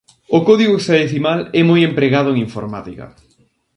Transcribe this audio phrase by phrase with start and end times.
[0.37, 3.05] O código hexadecimal é moi empregado en informática.